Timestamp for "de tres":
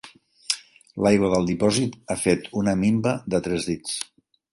3.35-3.69